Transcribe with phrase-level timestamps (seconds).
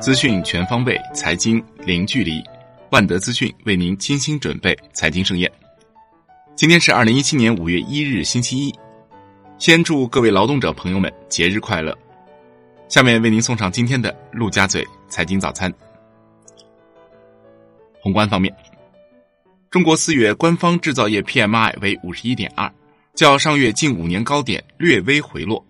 [0.00, 2.42] 资讯全方位，财经零距离。
[2.90, 5.50] 万德资讯为您精心准备财经盛宴。
[6.56, 8.74] 今天是二零一七年五月一日，星期一。
[9.58, 11.94] 先祝各位劳动者朋友们节日快乐。
[12.88, 15.70] 下面为您送上今天的陆家嘴财经早餐。
[18.00, 18.50] 宏观方面，
[19.68, 22.72] 中国四月官方制造业 PMI 为五十一点二，
[23.14, 25.62] 较上月近五年高点略微回落，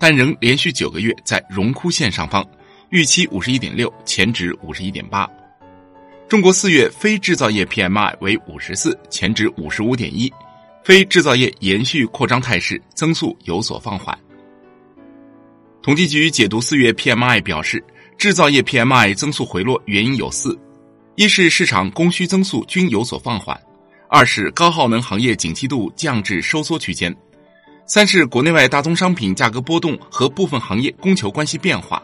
[0.00, 2.44] 但仍连续九个月在荣枯线上方。
[2.90, 5.28] 预期五十一点六，前值五十一点八。
[6.26, 10.32] 中国四月非制造业 PMI 为五十四，前值五十五点一，
[10.82, 14.18] 非制造业延续扩张态势，增速有所放缓。
[15.82, 17.84] 统计局解读四月 PMI 表示，
[18.16, 20.58] 制造业 PMI 增速回落原因有四：
[21.14, 23.54] 一是市场供需增速均有所放缓；
[24.08, 27.12] 二是高耗能行业景气度降至收缩区间；
[27.84, 32.02] 三是国内外大宗商品价格波动和部分行业供求关系变化。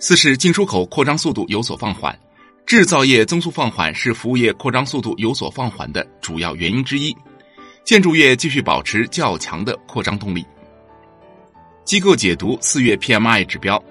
[0.00, 2.16] 四是进出口扩张速度有所放缓，
[2.64, 7.14] 制造业增速放缓是服务业扩张速度有所放缓的主要原因之一。
[7.84, 10.46] 建筑业继续保持较强的扩张动力。
[11.84, 13.82] 机构解读四月 PMI 指标，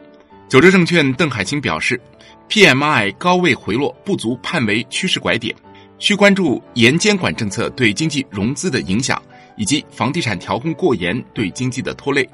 [0.48, 2.00] 九州证券邓海清表示
[2.48, 5.54] ，PMI 高位回落不足判为趋势拐点，
[6.00, 9.22] 需关注严监管政策对经济融资的影响，
[9.58, 12.28] 以及房地产调控过严对经济的拖累。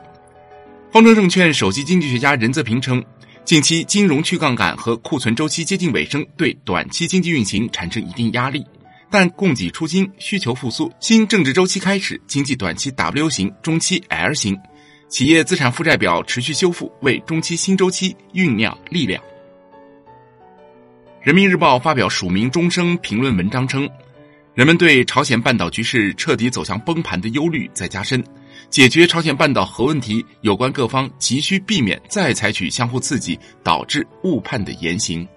[0.92, 3.03] 方正证券首席经济学家任泽平称。
[3.45, 8.66] 近期金融去杠杆和库存周期接近尾声，对短期经济运行产生一定压力。
[9.11, 14.58] 但供给出金、需求复苏、新政治周期开始，经济短期 W 型、中期 L 型，
[15.09, 19.21] 企业资产负债表持续修复，为中期新周期酝酿力量。
[21.21, 23.88] 人民日报发表署名终生评论文章称，
[24.55, 28.23] 人们对朝鲜半岛局势彻底走向崩盘的忧虑在加深。
[28.70, 35.28] 解决朝鲜半岛核问题，有关各方急需避免再采取相互刺激导致误判的言行。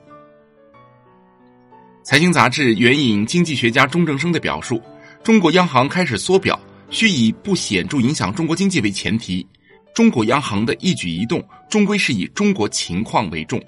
[2.02, 4.80] 财经杂志援引经济学家钟正生的表述，
[5.22, 6.58] 中国央行开始缩表，
[6.88, 9.46] 需以不显著影响中国经济为前提。
[9.94, 13.60] 中国央行的一举一动，终归是以中国情况为重。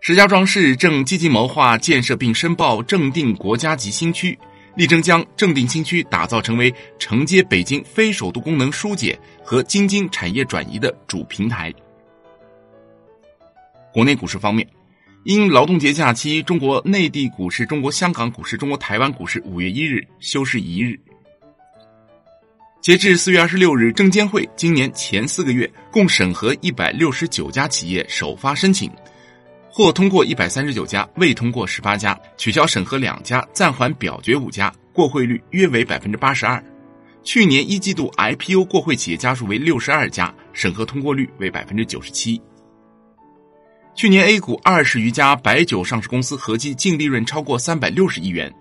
[0.00, 4.38] 石家庄市正积极谋划建设并申报正定国家级新区。
[4.78, 11.74] 力争将正定新区打造成为承接北京非首都功能疏解和京津产业转移的主平台。
[13.92, 14.64] 国内股市方面，
[15.24, 20.96] 因劳动节假期，中国内地股市、中国香港股市、中国台湾股市五月一日休市一日。
[22.80, 28.88] 截至四月二十六日，证监会今年前四个月共审核一百六十九家企业首发申请。
[29.78, 36.60] 或通过一百三十九家，未通过十八家，取消审核两家，暂缓表决五家，过会率约为百分之八十二。
[37.22, 42.42] 去年一季度 IPO 过会企业家数为六十二家，审核通过率为百分之九十七。
[43.94, 48.52] 去年 A 股二十余家白酒上市公司合计净利润超过三百六十亿元，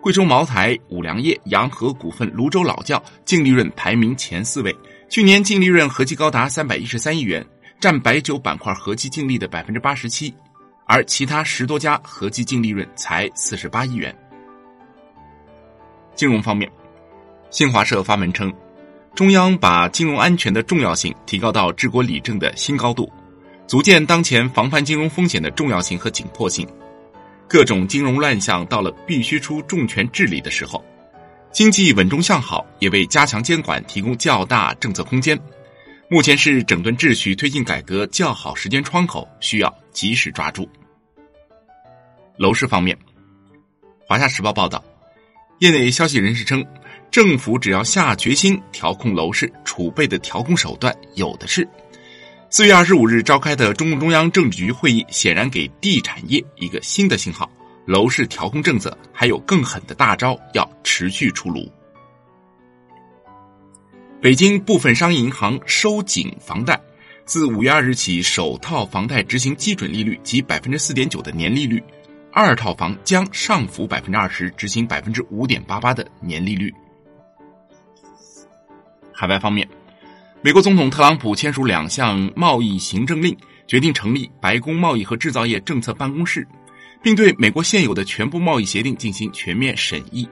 [0.00, 4.74] 贵州茅台、五粮液、洋河股份、泸州老窖净利润排名前四位，
[5.08, 7.46] 去年净利润合计高达三百一十三亿元。
[7.80, 10.34] 占白酒板块合计净利的百分之八十七，
[10.88, 14.12] 而其他十多家合计净利润才四十八亿元。
[16.14, 16.68] 金融方面，
[17.50, 18.50] 新华社发文称，
[19.14, 23.12] 中央把金融安全的重要性提高到治国理政的新高度，
[23.66, 26.66] 足见当前防范金融风险的重要性和紧迫性。
[27.46, 30.82] 各种金融乱象到了必须出重拳治理的时候，
[31.52, 35.38] 经济稳中向好也为加强监管提供较大政策空间。
[36.10, 40.66] 目前是整顿秩序、推进改革较好时间窗口，需要及时抓住。
[42.38, 42.96] 楼市方面，
[44.06, 44.82] 《华夏时报》报道，
[45.58, 46.64] 业内消息人士称，
[47.10, 51.68] 政府只要下决心调控楼市，储备的调控手段有的是。
[52.48, 57.50] 四月二十五日召开的中共中央政治局会议，显然给地产业一个新的信号：
[57.84, 61.68] 楼市调控政策还有更狠的大招要持续出炉。
[64.22, 66.80] 北京部分商业银行收紧房贷，
[67.24, 71.82] 自五月二日起，首套房贷执行基准利率及百分之四点九的年利率，
[72.30, 76.72] 二套房将上浮百分之二十，执行百分之五点八八的年利率。
[79.12, 79.68] 海外方面，
[80.42, 83.36] 美国总统特朗普签署两项贸易行政令，
[83.66, 86.46] 决定成立白宫贸易和制造业政策办公室，
[87.02, 90.28] 并对美国现有的全部贸易协定进行全面审议。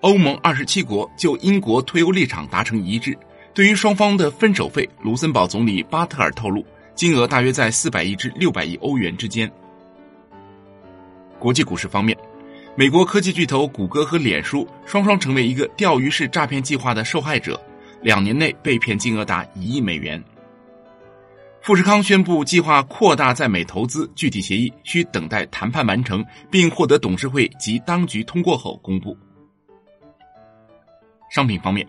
[0.00, 3.16] 欧盟二十七国就英国退欧立场达成一致。
[3.54, 6.64] 对于双方的分手费，卢森堡总理巴特尔透露，
[6.96, 9.48] 金额大约在四百亿至六百亿欧元之间。
[11.42, 12.16] 国际股市方面，
[12.76, 17.60] 美国科技巨头谷歌和脸书双双成为一个钓鱼式诈骗计划的受害者，
[18.00, 20.22] 两年内被骗金额达一亿美元。
[21.60, 29.16] 富士康宣布计划扩大在美投资，具体协议需等待谈判完成并获得董事会及当局通过后公布。
[31.28, 31.84] 商品方面，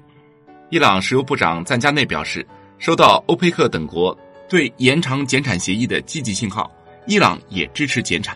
[0.72, 2.44] 伊朗石油部长赞加内表示，
[2.80, 4.18] 收到欧佩克等国
[4.50, 6.72] 对延长减产协议的积极信号，
[7.06, 8.36] 伊朗也支持减产。